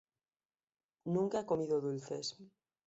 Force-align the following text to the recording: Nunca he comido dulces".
Nunca 1.05 1.41
he 1.41 1.45
comido 1.45 1.79
dulces". 1.79 2.35